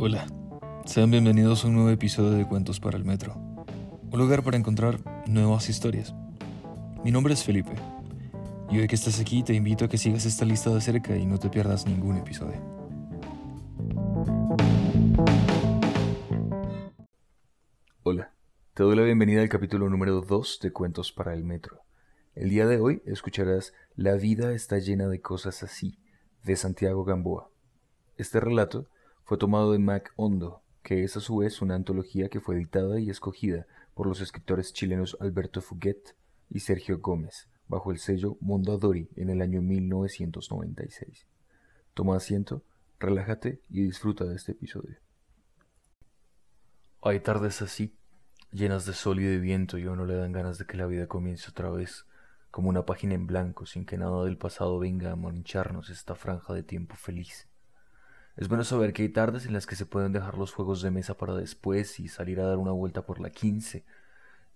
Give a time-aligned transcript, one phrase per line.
[0.00, 0.28] Hola,
[0.86, 5.00] sean bienvenidos a un nuevo episodio de Cuentos para el Metro, un lugar para encontrar
[5.26, 6.14] nuevas historias.
[7.02, 7.72] Mi nombre es Felipe,
[8.70, 11.26] y hoy que estás aquí te invito a que sigas esta lista de cerca y
[11.26, 12.60] no te pierdas ningún episodio.
[18.04, 18.32] Hola,
[18.74, 21.80] te doy la bienvenida al capítulo número 2 de Cuentos para el Metro.
[22.36, 25.98] El día de hoy escucharás La vida está llena de cosas así,
[26.44, 27.50] de Santiago Gamboa.
[28.16, 28.86] Este relato
[29.28, 32.98] fue tomado de Mac Hondo, que es a su vez una antología que fue editada
[32.98, 36.16] y escogida por los escritores chilenos Alberto Fuguet
[36.48, 41.26] y Sergio Gómez, bajo el sello Mondadori en el año 1996.
[41.92, 42.62] Toma asiento,
[42.98, 44.96] relájate y disfruta de este episodio.
[47.02, 47.94] Hay tardes así,
[48.50, 50.86] llenas de sol y de viento y a uno le dan ganas de que la
[50.86, 52.06] vida comience otra vez,
[52.50, 56.54] como una página en blanco, sin que nada del pasado venga a mancharnos esta franja
[56.54, 57.46] de tiempo feliz.
[58.38, 60.92] Es bueno saber que hay tardes en las que se pueden dejar los juegos de
[60.92, 63.84] mesa para después y salir a dar una vuelta por la quince,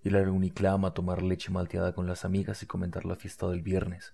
[0.05, 3.61] ir al uniclama a tomar leche malteada con las amigas y comentar la fiesta del
[3.61, 4.13] viernes,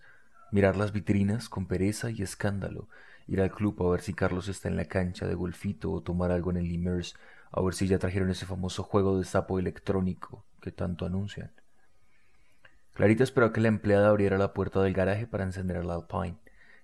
[0.53, 2.89] mirar las vitrinas con pereza y escándalo,
[3.27, 6.33] ir al club a ver si Carlos está en la cancha de golfito o tomar
[6.33, 7.15] algo en el Immers
[7.53, 11.53] a ver si ya trajeron ese famoso juego de sapo electrónico que tanto anuncian.
[12.95, 16.39] Clarita esperó que la empleada abriera la puerta del garaje para encender el Alpine.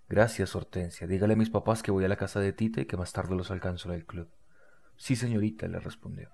[0.08, 1.06] Gracias, Hortensia.
[1.06, 3.34] Dígale a mis papás que voy a la casa de Tita y que más tarde
[3.34, 4.28] los alcanzo el club.
[4.96, 6.30] Sí, señorita, le respondió.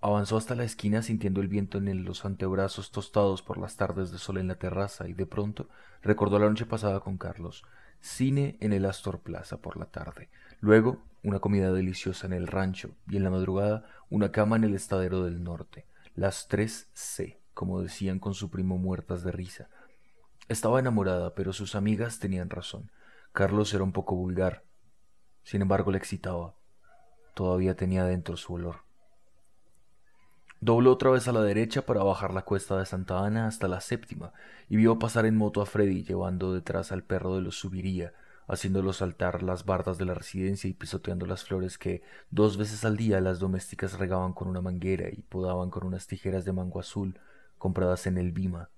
[0.00, 4.18] Avanzó hasta la esquina sintiendo el viento en los antebrazos tostados por las tardes de
[4.18, 5.68] sol en la terraza y de pronto
[6.02, 7.64] recordó la noche pasada con Carlos.
[8.00, 10.28] Cine en el Astor Plaza por la tarde.
[10.60, 14.74] Luego una comida deliciosa en el rancho y en la madrugada una cama en el
[14.74, 15.86] estadero del norte.
[16.14, 19.68] Las tres C, como decían con su primo muertas de risa.
[20.48, 22.90] Estaba enamorada, pero sus amigas tenían razón.
[23.38, 24.64] Carlos era un poco vulgar.
[25.44, 26.56] Sin embargo, le excitaba.
[27.34, 28.78] Todavía tenía dentro su olor.
[30.60, 33.80] Dobló otra vez a la derecha para bajar la cuesta de Santa Ana hasta la
[33.80, 34.32] séptima
[34.68, 38.12] y vio pasar en moto a Freddy llevando detrás al perro de los subiría,
[38.48, 42.96] haciéndolo saltar las bardas de la residencia y pisoteando las flores que dos veces al
[42.96, 47.20] día las domésticas regaban con una manguera y podaban con unas tijeras de mango azul
[47.56, 48.68] compradas en el Bima.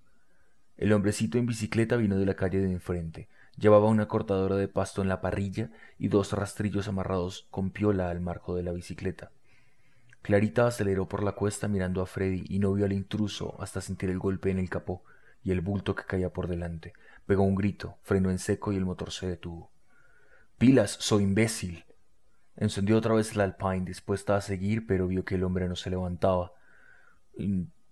[0.76, 3.30] El hombrecito en bicicleta vino de la calle de enfrente.
[3.60, 8.22] Llevaba una cortadora de pasto en la parrilla y dos rastrillos amarrados con piola al
[8.22, 9.32] marco de la bicicleta.
[10.22, 14.08] Clarita aceleró por la cuesta mirando a Freddy y no vio al intruso hasta sentir
[14.08, 15.02] el golpe en el capó
[15.44, 16.94] y el bulto que caía por delante.
[17.26, 19.70] Pegó un grito, frenó en seco y el motor se detuvo.
[20.56, 21.84] Pilas, soy imbécil.
[22.56, 25.90] Encendió otra vez el Alpine, dispuesta a seguir, pero vio que el hombre no se
[25.90, 26.54] levantaba.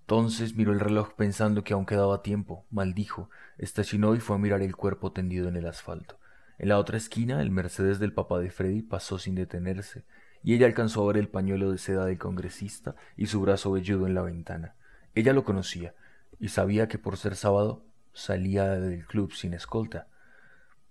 [0.09, 2.65] Entonces miró el reloj pensando que aún quedaba tiempo.
[2.71, 3.29] Maldijo.
[3.59, 6.19] Estacionó y fue a mirar el cuerpo tendido en el asfalto.
[6.57, 10.07] En la otra esquina, el Mercedes del papá de Freddy pasó sin detenerse,
[10.43, 14.07] y ella alcanzó a ver el pañuelo de seda del congresista y su brazo velludo
[14.07, 14.77] en la ventana.
[15.15, 15.95] Ella lo conocía,
[16.41, 20.09] y sabía que por ser sábado salía del club sin escolta.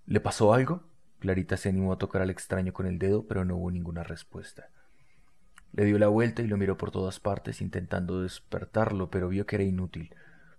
[0.05, 0.83] ¿Le pasó algo?
[1.17, 4.69] Clarita se animó a tocar al extraño con el dedo, pero no hubo ninguna respuesta.
[5.77, 9.57] Le dio la vuelta y lo miró por todas partes intentando despertarlo, pero vio que
[9.57, 10.09] era inútil.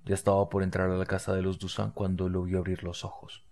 [0.04, 3.04] Ya estaba por entrar a la casa de los Dusan cuando lo vio abrir los
[3.04, 3.44] ojos.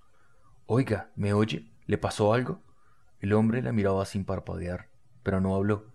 [0.67, 1.69] Oiga, ¿me oye?
[1.87, 2.63] ¿Le pasó algo?
[3.19, 4.91] El hombre la miraba sin parpadear,
[5.25, 5.87] pero no habló.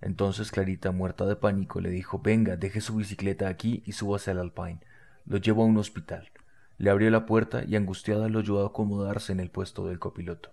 [0.00, 4.40] Entonces Clarita, muerta de pánico, le dijo Venga, deje su bicicleta aquí y súbase al
[4.40, 4.80] Alpine.
[5.26, 6.32] Lo llevo a un hospital.
[6.76, 10.50] Le abrió la puerta y angustiada lo ayudó a acomodarse en el puesto del copiloto.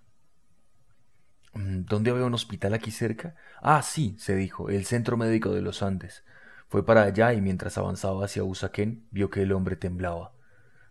[1.54, 3.34] Mm, ¿Dónde había un hospital aquí cerca?
[3.60, 6.24] Ah, sí, se dijo, el Centro Médico de los Andes.
[6.68, 10.32] Fue para allá y mientras avanzaba hacia Usaquén vio que el hombre temblaba.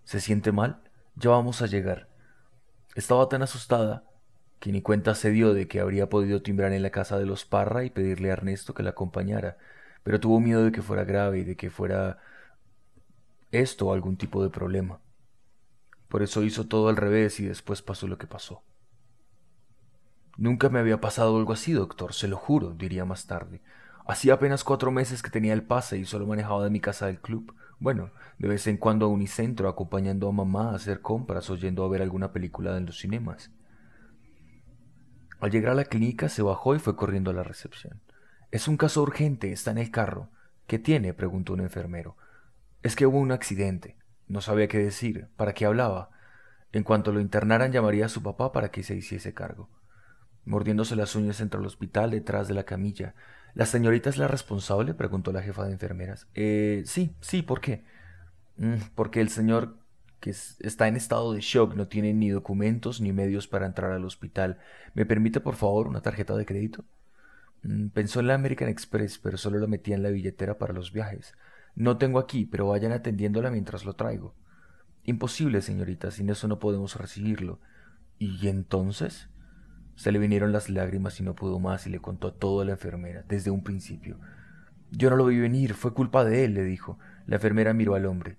[0.03, 0.81] ¿Se siente mal?
[1.15, 2.09] Ya vamos a llegar.
[2.95, 4.03] Estaba tan asustada
[4.59, 7.45] que ni cuenta se dio de que habría podido timbrar en la casa de los
[7.45, 9.57] Parra y pedirle a Ernesto que la acompañara,
[10.03, 12.19] pero tuvo miedo de que fuera grave y de que fuera
[13.51, 14.99] esto algún tipo de problema.
[16.07, 18.63] Por eso hizo todo al revés y después pasó lo que pasó.
[20.37, 23.59] Nunca me había pasado algo así, doctor, se lo juro, diría más tarde.
[24.05, 27.19] Hacía apenas cuatro meses que tenía el pase y solo manejaba de mi casa al
[27.19, 27.55] club.
[27.79, 31.83] Bueno, de vez en cuando a Unicentro, acompañando a mamá a hacer compras o yendo
[31.83, 33.49] a ver alguna película en los cinemas.
[35.39, 37.99] Al llegar a la clínica se bajó y fue corriendo a la recepción.
[38.51, 40.29] Es un caso urgente, está en el carro.
[40.67, 41.15] ¿Qué tiene?
[41.15, 42.15] preguntó un enfermero.
[42.83, 43.97] Es que hubo un accidente.
[44.27, 45.29] No sabía qué decir.
[45.35, 46.11] ¿Para qué hablaba?
[46.73, 49.69] En cuanto lo internaran llamaría a su papá para que se hiciese cargo
[50.45, 53.15] mordiéndose las uñas entre el hospital detrás de la camilla.
[53.53, 54.93] ¿La señorita es la responsable?
[54.93, 56.27] preguntó la jefa de enfermeras.
[56.35, 57.83] Eh, sí, sí, ¿por qué?
[58.57, 59.77] Mm, porque el señor
[60.19, 64.05] que está en estado de shock no tiene ni documentos ni medios para entrar al
[64.05, 64.59] hospital.
[64.93, 66.85] ¿Me permite, por favor, una tarjeta de crédito?
[67.63, 70.91] Mm, pensó en la American Express, pero solo la metía en la billetera para los
[70.91, 71.33] viajes.
[71.75, 74.35] No tengo aquí, pero vayan atendiéndola mientras lo traigo.
[75.03, 77.59] Imposible, señorita, sin eso no podemos recibirlo.
[78.19, 79.29] ¿Y entonces?
[79.97, 82.73] Se le vinieron las lágrimas y no pudo más y le contó todo a la
[82.73, 84.19] enfermera, desde un principio.
[84.91, 86.99] Yo no lo vi venir, fue culpa de él, le dijo.
[87.25, 88.37] La enfermera miró al hombre.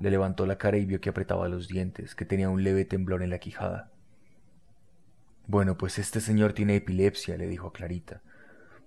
[0.00, 3.22] Le levantó la cara y vio que apretaba los dientes, que tenía un leve temblor
[3.22, 3.92] en la quijada.
[5.46, 8.20] Bueno, pues este señor tiene epilepsia, le dijo a Clarita.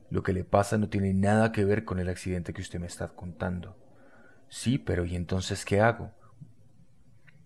[0.09, 2.87] Lo que le pasa no tiene nada que ver con el accidente que usted me
[2.87, 3.77] está contando.
[4.49, 6.11] Sí, pero ¿y entonces qué hago?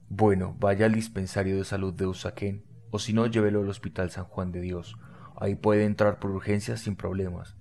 [0.09, 2.63] Bueno, vaya al dispensario de salud de Usaquén,
[2.93, 4.99] o si no, llévelo al Hospital San Juan de Dios.
[5.35, 7.57] Ahí puede entrar por urgencias sin problemas.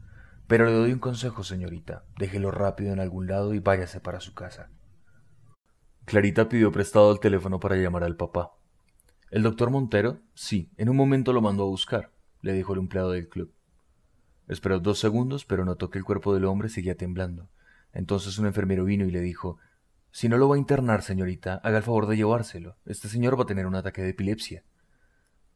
[0.47, 2.05] Pero le doy un consejo, señorita.
[2.19, 4.69] Déjelo rápido en algún lado y váyase para su casa.
[6.05, 8.53] Clarita pidió prestado el teléfono para llamar al papá.
[9.31, 10.19] ¿El doctor Montero?
[10.35, 12.11] Sí, en un momento lo mandó a buscar,
[12.43, 13.55] le dijo el empleado del club.
[14.49, 17.49] Esperó dos segundos, pero notó que el cuerpo del hombre seguía temblando.
[17.95, 19.57] Entonces un enfermero vino y le dijo
[20.11, 22.77] Si no lo va a internar, señorita, haga el favor de llevárselo.
[22.85, 24.63] Este señor va a tener un ataque de epilepsia.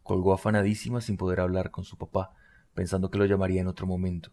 [0.06, 2.30] Colgó afanadísima sin poder hablar con su papá,
[2.74, 4.30] pensando que lo llamaría en otro momento.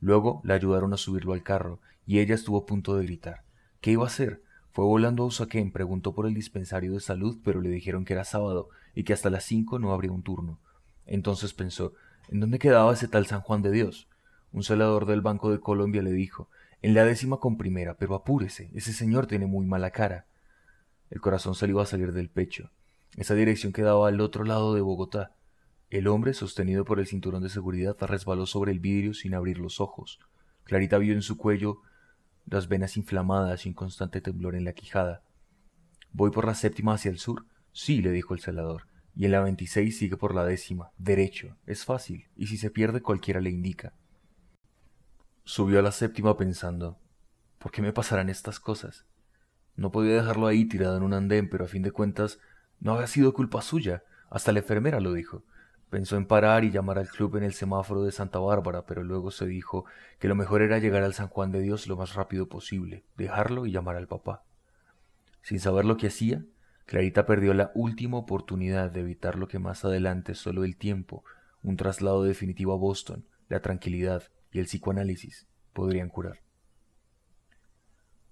[0.00, 3.42] Luego la ayudaron a subirlo al carro, y ella estuvo a punto de gritar.
[3.82, 4.42] ¿Qué iba a hacer?
[4.72, 8.24] Fue volando a Usaquén, preguntó por el dispensario de salud, pero le dijeron que era
[8.24, 10.58] sábado y que hasta las cinco no habría un turno.
[11.04, 11.92] Entonces pensó,
[12.30, 14.08] ¿en dónde quedaba ese tal San Juan de Dios?
[14.52, 16.48] Un celador del Banco de Colombia le dijo,
[16.80, 20.24] en la décima con primera, pero apúrese, ese señor tiene muy mala cara.
[21.10, 22.70] El corazón se le iba a salir del pecho.
[23.16, 25.34] Esa dirección quedaba al otro lado de Bogotá.
[25.90, 29.80] El hombre, sostenido por el cinturón de seguridad, resbaló sobre el vidrio sin abrir los
[29.80, 30.20] ojos.
[30.64, 31.78] Clarita vio en su cuello
[32.46, 35.22] las venas inflamadas y un constante temblor en la quijada.
[36.12, 37.46] ¿Voy por la séptima hacia el sur?
[37.72, 38.86] Sí, le dijo el celador.
[39.16, 41.56] Y en la veintiséis sigue por la décima, derecho.
[41.66, 43.94] Es fácil, y si se pierde cualquiera le indica.
[45.44, 46.98] Subió a la séptima pensando,
[47.58, 49.06] ¿por qué me pasarán estas cosas?
[49.74, 52.38] No podía dejarlo ahí tirado en un andén, pero a fin de cuentas
[52.80, 54.02] no había sido culpa suya.
[54.30, 55.42] Hasta la enfermera lo dijo.
[55.90, 59.30] Pensó en parar y llamar al club en el semáforo de Santa Bárbara, pero luego
[59.30, 59.84] se dijo
[60.18, 63.66] que lo mejor era llegar al San Juan de Dios lo más rápido posible, dejarlo
[63.66, 64.44] y llamar al papá.
[65.42, 66.44] Sin saber lo que hacía,
[66.86, 71.24] Clarita perdió la última oportunidad de evitar lo que más adelante solo el tiempo,
[71.62, 76.40] un traslado definitivo a Boston, la tranquilidad y el psicoanálisis podrían curar.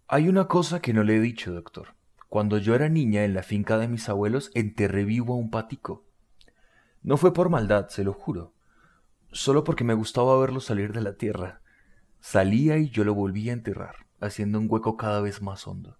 [0.06, 1.97] Hay una cosa que no le he dicho, doctor.
[2.28, 6.04] Cuando yo era niña en la finca de mis abuelos enterré vivo a un patico.
[7.02, 8.52] No fue por maldad, se lo juro,
[9.32, 11.62] solo porque me gustaba verlo salir de la tierra.
[12.20, 15.96] Salía y yo lo volvía a enterrar, haciendo un hueco cada vez más hondo.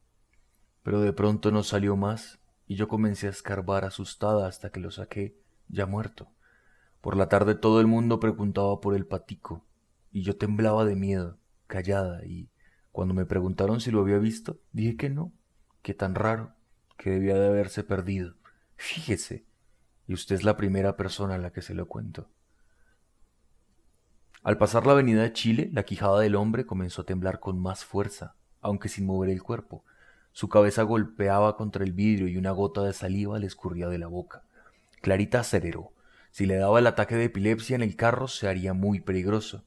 [0.83, 4.91] Pero de pronto no salió más y yo comencé a escarbar asustada hasta que lo
[4.91, 5.35] saqué
[5.69, 6.29] ya muerto.
[7.01, 9.65] Por la tarde todo el mundo preguntaba por el patico
[10.13, 12.51] y yo temblaba de miedo, callada, y
[12.93, 15.33] cuando me preguntaron si lo había visto, dije que no,
[15.83, 16.53] que tan raro,
[16.97, 18.35] que debía de haberse perdido.
[18.77, 19.45] Fíjese,
[20.07, 22.29] y usted es la primera persona a la que se lo cuento.
[24.43, 27.85] Al pasar la avenida de Chile, la quijada del hombre comenzó a temblar con más
[27.85, 29.85] fuerza, aunque sin mover el cuerpo.
[30.33, 34.07] Su cabeza golpeaba contra el vidrio y una gota de saliva le escurría de la
[34.07, 34.45] boca.
[35.03, 35.93] Clarita aceleró.
[36.31, 39.65] Si le daba el ataque de epilepsia en el carro, se haría muy peligroso.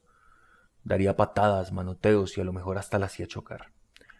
[0.84, 3.70] Daría patadas, manoteos y a lo mejor hasta la hacía chocar.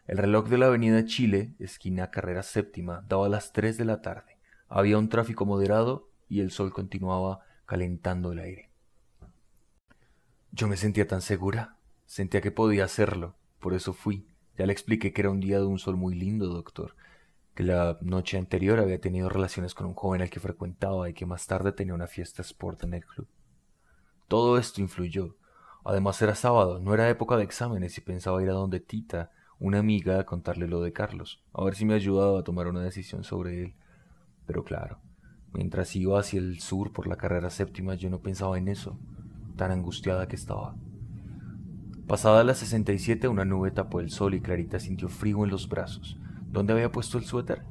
[0.07, 4.37] El reloj de la avenida Chile, esquina carrera séptima, daba las tres de la tarde.
[4.69, 8.71] Había un tráfico moderado y el sol continuaba calentando el aire.
[10.51, 14.27] Yo me sentía tan segura, sentía que podía hacerlo, por eso fui.
[14.59, 16.97] Ya le expliqué que era un día de un sol muy lindo, doctor,
[17.55, 21.27] que la noche anterior había tenido relaciones con un joven al que frecuentaba y que
[21.27, 23.29] más tarde tenía una fiesta sport en el club.
[24.27, 25.37] Todo esto influyó.
[25.85, 29.31] Además era sábado, no era época de exámenes y pensaba ir a donde Tita,
[29.63, 32.83] una amiga, a contarle lo de Carlos, a ver si me ayudaba a tomar una
[32.83, 33.75] decisión sobre él.
[34.47, 34.99] Pero claro,
[35.53, 38.99] Mientras iba hacia el sur por la carrera séptima yo no pensaba en eso,
[39.57, 40.75] tan angustiada que estaba.
[42.07, 46.19] Pasada las 67 una nube tapó el sol y Clarita sintió frío en los brazos.
[46.51, 47.63] ¿Dónde había puesto el suéter?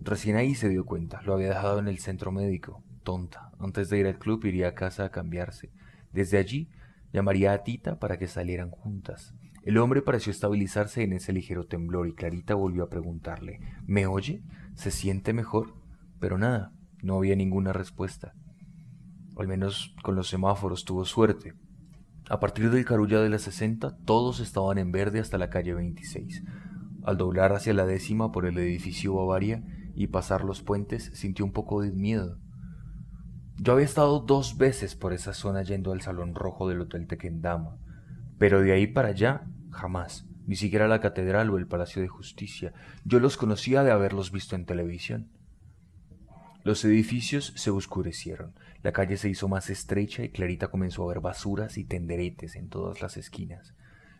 [0.00, 2.82] Recién ahí se dio cuenta, lo había dejado en el centro médico.
[3.02, 3.52] Tonta.
[3.58, 5.70] Antes de ir al club iría a casa a cambiarse.
[6.12, 6.70] Desde allí
[7.12, 9.34] llamaría a Tita para que salieran juntas.
[9.64, 14.42] El hombre pareció estabilizarse en ese ligero temblor y Clarita volvió a preguntarle ¿Me oye?
[14.74, 15.74] ¿Se siente mejor?
[16.18, 18.34] Pero nada, no había ninguna respuesta.
[19.36, 21.54] Al menos con los semáforos tuvo suerte.
[22.28, 26.42] A partir del carulla de la 60, todos estaban en verde hasta la calle 26.
[27.04, 29.62] Al doblar hacia la décima por el edificio Bavaria
[29.94, 32.38] y pasar los puentes, sintió un poco de miedo.
[33.58, 37.76] Yo había estado dos veces por esa zona yendo al Salón Rojo del Hotel Tequendama,
[38.38, 42.72] pero de ahí para allá jamás, ni siquiera la catedral o el Palacio de Justicia.
[43.04, 45.30] Yo los conocía de haberlos visto en televisión.
[46.62, 51.20] Los edificios se oscurecieron, la calle se hizo más estrecha y Clarita comenzó a ver
[51.20, 53.74] basuras y tenderetes en todas las esquinas.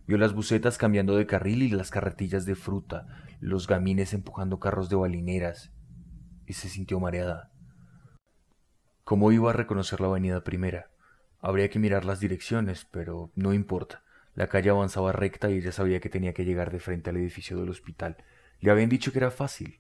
[0.06, 3.06] Vio las bucetas cambiando de carril y las carretillas de fruta,
[3.38, 5.70] los gamines empujando carros de balineras,
[6.46, 7.52] y se sintió mareada.
[9.04, 10.90] ¿Cómo iba a reconocer la avenida primera?
[11.40, 14.02] Habría que mirar las direcciones, pero no importa.
[14.34, 17.58] La calle avanzaba recta y ella sabía que tenía que llegar de frente al edificio
[17.58, 18.16] del hospital.
[18.60, 19.78] Le habían dicho que era fácil.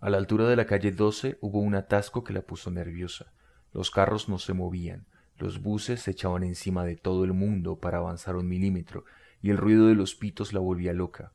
[0.00, 3.32] A la altura de la calle 12 hubo un atasco que la puso nerviosa.
[3.72, 5.06] Los carros no se movían,
[5.38, 9.04] los buses se echaban encima de todo el mundo para avanzar un milímetro,
[9.40, 11.32] y el ruido de los pitos la volvía loca.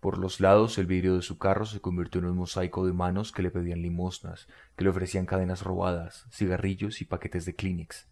[0.00, 3.32] Por los lados el vidrio de su carro se convirtió en un mosaico de manos
[3.32, 8.06] que le pedían limosnas, que le ofrecían cadenas robadas, cigarrillos y paquetes de Kleenex.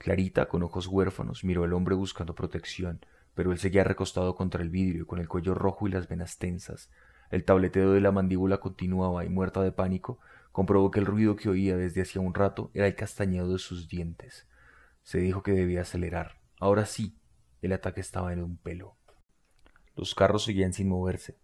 [0.00, 3.04] Clarita, con ojos huérfanos, miró al hombre buscando protección,
[3.34, 6.88] pero él seguía recostado contra el vidrio, con el cuello rojo y las venas tensas.
[7.30, 10.18] El tableteo de la mandíbula continuaba y, muerta de pánico,
[10.52, 13.88] comprobó que el ruido que oía desde hacía un rato era el castañeo de sus
[13.88, 14.48] dientes.
[15.02, 16.40] Se dijo que debía acelerar.
[16.58, 17.20] Ahora sí,
[17.60, 18.96] el ataque estaba en un pelo.
[19.96, 21.36] Los carros seguían sin moverse.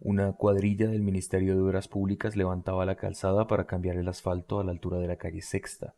[0.00, 4.64] Una cuadrilla del Ministerio de Obras Públicas levantaba la calzada para cambiar el asfalto a
[4.64, 5.94] la altura de la calle Sexta.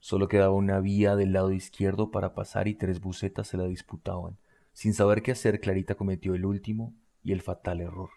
[0.00, 4.36] Solo quedaba una vía del lado izquierdo para pasar y tres bucetas se la disputaban.
[4.72, 8.10] Sin saber qué hacer, Clarita cometió el último y el fatal error.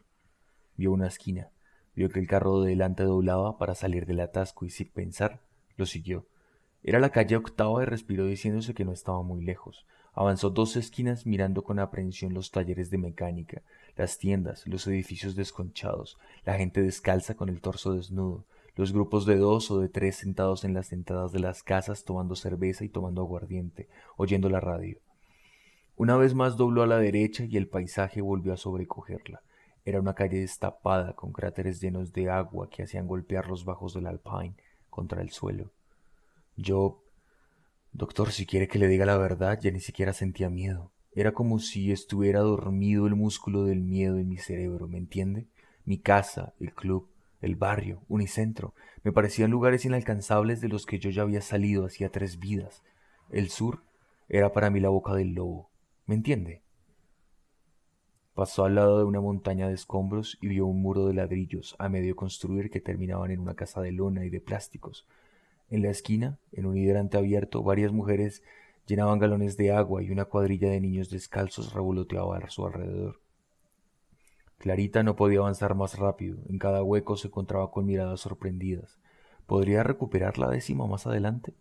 [0.75, 1.49] Vio una esquina,
[1.95, 5.41] vio que el carro de delante doblaba para salir del atasco y sin pensar,
[5.77, 6.27] lo siguió.
[6.83, 9.85] Era la calle octava y respiró diciéndose que no estaba muy lejos.
[10.13, 13.61] Avanzó dos esquinas mirando con aprehensión los talleres de mecánica,
[13.95, 18.45] las tiendas, los edificios desconchados, la gente descalza con el torso desnudo,
[18.79, 22.37] los grupos de dos o de tres sentados en las entradas de las casas tomando
[22.37, 24.99] cerveza y tomando aguardiente, oyendo la radio.
[25.97, 29.41] Una vez más dobló a la derecha y el paisaje volvió a sobrecogerla.
[29.83, 34.07] Era una calle destapada con cráteres llenos de agua que hacían golpear los bajos del
[34.07, 34.55] Alpine
[34.89, 35.73] contra el suelo.
[36.55, 37.03] Yo
[37.91, 40.89] Doctor, si quiere que le diga la verdad, ya ni siquiera sentía miedo.
[41.11, 45.47] Era como si estuviera dormido el músculo del miedo en mi cerebro, ¿me entiende?
[45.83, 47.09] Mi casa, el club,
[47.41, 52.09] el barrio, Unicentro, me parecían lugares inalcanzables de los que yo ya había salido hacía
[52.09, 52.83] tres vidas.
[53.29, 53.83] El sur
[54.27, 55.69] era para mí la boca del lobo,
[56.05, 56.61] ¿me entiende?
[58.33, 61.89] Pasó al lado de una montaña de escombros y vio un muro de ladrillos a
[61.89, 65.05] medio construir que terminaban en una casa de lona y de plásticos,
[65.69, 68.41] en la esquina, en un hidrante abierto, varias mujeres
[68.87, 73.21] llenaban galones de agua y una cuadrilla de niños descalzos revoloteaba a su alrededor.
[74.59, 76.37] Clarita no podía avanzar más rápido.
[76.49, 78.99] En cada hueco se encontraba con miradas sorprendidas.
[79.47, 81.53] ¿Podría recuperar la décima más adelante?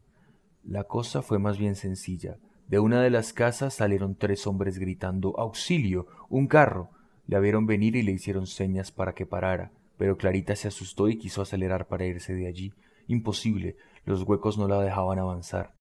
[0.64, 2.38] La cosa fue más bien sencilla.
[2.66, 6.08] De una de las casas salieron tres hombres gritando ¡Auxilio!
[6.28, 6.90] ¡Un carro!
[7.28, 11.18] La vieron venir y le hicieron señas para que parara, pero Clarita se asustó y
[11.18, 12.72] quiso acelerar para irse de allí.
[13.06, 15.72] Imposible, los huecos no la dejaban avanzar.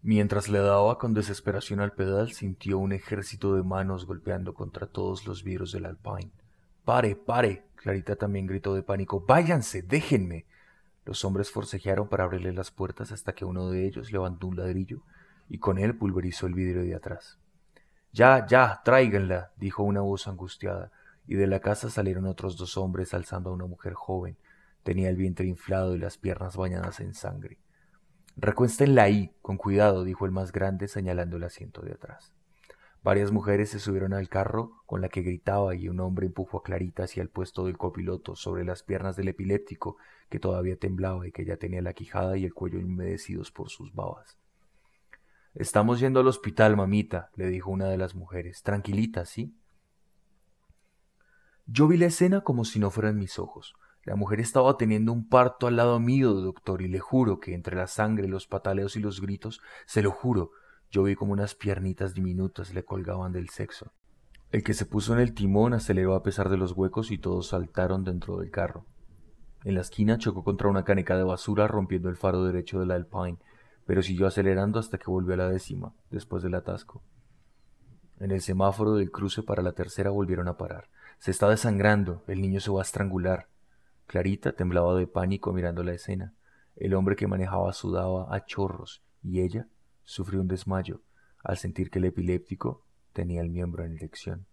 [0.00, 5.26] Mientras le daba con desesperación al pedal, sintió un ejército de manos golpeando contra todos
[5.26, 6.30] los vidrios del Alpine.
[6.84, 7.64] ¡Pare, pare!
[7.76, 9.24] Clarita también gritó de pánico.
[9.26, 9.82] ¡Váyanse!
[9.82, 10.46] ¡Déjenme!
[11.04, 15.02] Los hombres forcejearon para abrirle las puertas hasta que uno de ellos levantó un ladrillo
[15.48, 17.38] y con él pulverizó el vidrio de atrás.
[18.12, 20.92] Ya, ya, tráiganla, dijo una voz angustiada,
[21.26, 24.36] y de la casa salieron otros dos hombres alzando a una mujer joven,
[24.82, 27.58] Tenía el vientre inflado y las piernas bañadas en sangre.
[28.36, 32.32] Recuéstenla ahí, con cuidado, dijo el más grande, señalando el asiento de atrás.
[33.02, 36.62] Varias mujeres se subieron al carro con la que gritaba y un hombre empujó a
[36.62, 39.96] Clarita hacia el puesto del copiloto sobre las piernas del epiléptico
[40.28, 43.92] que todavía temblaba y que ya tenía la quijada y el cuello humedecidos por sus
[43.92, 44.38] babas.
[45.54, 48.62] Estamos yendo al hospital, mamita, le dijo una de las mujeres.
[48.62, 49.54] Tranquilita, ¿sí?
[51.66, 53.74] Yo vi la escena como si no fueran mis ojos.
[54.04, 57.76] La mujer estaba teniendo un parto al lado mío, doctor, y le juro que entre
[57.76, 60.52] la sangre, los pataleos y los gritos, se lo juro,
[60.92, 63.92] yo vi como unas piernitas diminutas le colgaban del sexo.
[64.50, 67.48] El que se puso en el timón aceleró a pesar de los huecos y todos
[67.48, 68.84] saltaron dentro del carro.
[69.64, 72.96] En la esquina chocó contra una caneca de basura rompiendo el faro derecho de la
[72.96, 73.38] Alpine,
[73.86, 77.02] pero siguió acelerando hasta que volvió a la décima, después del atasco.
[78.20, 80.90] En el semáforo del cruce para la tercera volvieron a parar.
[81.18, 83.48] Se está desangrando, el niño se va a estrangular.
[84.06, 86.34] Clarita temblaba de pánico mirando la escena.
[86.76, 89.68] El hombre que manejaba sudaba a chorros y ella
[90.04, 91.02] sufrió un desmayo
[91.42, 94.46] al sentir que el epiléptico tenía el miembro en erección.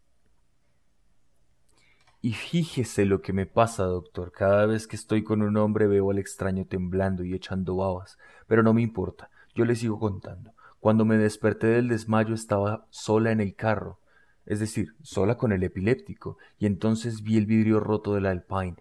[2.21, 4.31] Y fíjese lo que me pasa, doctor.
[4.33, 8.17] Cada vez que estoy con un hombre veo al extraño temblando y echando babas.
[8.45, 9.29] Pero no me importa.
[9.55, 10.51] Yo le sigo contando.
[10.81, 13.99] Cuando me desperté del desmayo estaba sola en el carro,
[14.45, 18.75] es decir, sola con el epiléptico, y entonces vi el vidrio roto del Alpine,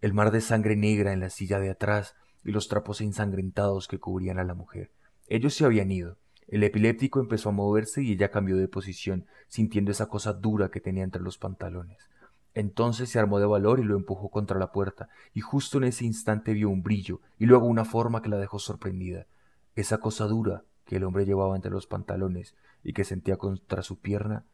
[0.00, 3.98] el mar de sangre negra en la silla de atrás y los trapos ensangrentados que
[3.98, 4.90] cubrían a la mujer.
[5.30, 6.18] Ellos se habían ido.
[6.48, 10.80] El epiléptico empezó a moverse y ella cambió de posición, sintiendo esa cosa dura que
[10.80, 12.10] tenía entre los pantalones.
[12.52, 16.04] Entonces se armó de valor y lo empujó contra la puerta, y justo en ese
[16.04, 19.28] instante vio un brillo y luego una forma que la dejó sorprendida.
[19.76, 24.00] Esa cosa dura que el hombre llevaba entre los pantalones y que sentía contra su
[24.00, 24.44] pierna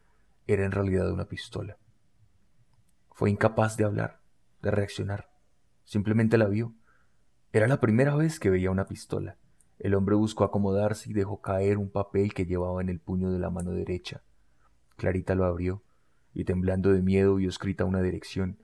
[0.46, 1.78] era en realidad una pistola.
[3.12, 4.20] Fue incapaz de hablar,
[4.60, 5.30] de reaccionar.
[5.84, 6.74] Simplemente la vio.
[7.54, 9.38] Era la primera vez que veía una pistola.
[9.78, 13.38] El hombre buscó acomodarse y dejó caer un papel que llevaba en el puño de
[13.38, 14.22] la mano derecha.
[14.96, 15.82] Clarita lo abrió
[16.32, 18.58] y temblando de miedo vio escrita una dirección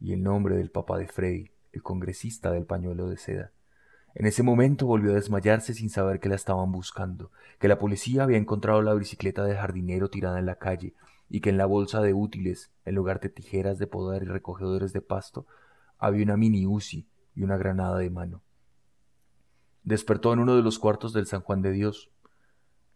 [0.00, 3.52] y el nombre del papá de Freddy, el congresista del pañuelo de seda.
[4.14, 8.24] En ese momento volvió a desmayarse sin saber que la estaban buscando, que la policía
[8.24, 10.94] había encontrado la bicicleta de jardinero tirada en la calle
[11.28, 14.92] y que en la bolsa de útiles, en lugar de tijeras de podar y recogedores
[14.92, 15.46] de pasto,
[15.98, 18.42] había una mini UCI y una granada de mano.
[19.88, 22.10] Despertó en uno de los cuartos del San Juan de Dios.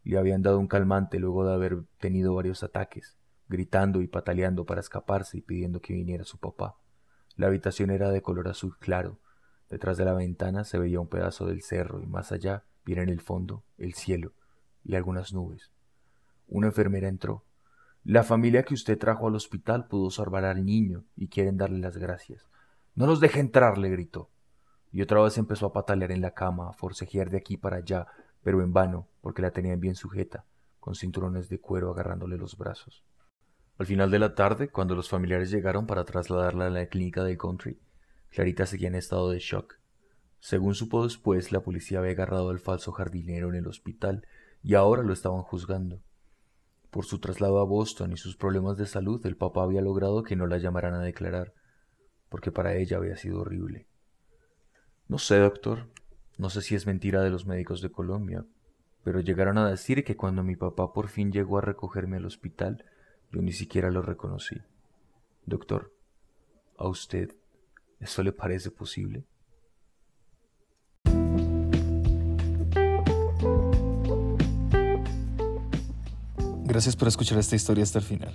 [0.04, 3.16] Le habían dado un calmante luego de haber tenido varios ataques
[3.48, 6.76] gritando y pataleando para escaparse y pidiendo que viniera su papá.
[7.36, 9.20] La habitación era de color azul claro.
[9.70, 13.08] Detrás de la ventana se veía un pedazo del cerro y más allá, bien en
[13.08, 14.34] el fondo, el cielo
[14.84, 15.72] y algunas nubes.
[16.46, 17.46] Una enfermera entró.
[18.04, 21.96] La familia que usted trajo al hospital pudo salvar al niño y quieren darle las
[21.96, 22.44] gracias.
[22.94, 24.28] No los deje entrar, le gritó.
[24.92, 28.06] Y otra vez empezó a patalear en la cama, a forcejear de aquí para allá,
[28.42, 30.44] pero en vano, porque la tenían bien sujeta,
[30.78, 33.02] con cinturones de cuero agarrándole los brazos.
[33.78, 37.38] Al final de la tarde, cuando los familiares llegaron para trasladarla a la clínica del
[37.38, 37.80] country,
[38.28, 39.78] Clarita seguía en estado de shock.
[40.40, 44.26] Según supo después, la policía había agarrado al falso jardinero en el hospital
[44.62, 46.02] y ahora lo estaban juzgando.
[46.90, 50.36] Por su traslado a Boston y sus problemas de salud, el papá había logrado que
[50.36, 51.54] no la llamaran a declarar,
[52.28, 53.86] porque para ella había sido horrible.
[55.08, 55.88] No sé, doctor,
[56.38, 58.44] no sé si es mentira de los médicos de Colombia,
[59.04, 62.84] pero llegaron a decir que cuando mi papá por fin llegó a recogerme al hospital,
[63.30, 64.56] yo ni siquiera lo reconocí.
[65.44, 65.92] Doctor,
[66.78, 67.34] ¿a usted
[68.00, 69.24] eso le parece posible?
[76.64, 78.34] Gracias por escuchar esta historia hasta el final.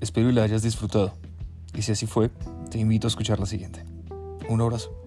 [0.00, 1.14] Espero y la hayas disfrutado.
[1.74, 2.30] Y si así fue,
[2.70, 3.84] te invito a escuchar la siguiente.
[4.48, 5.00] Un abrazo.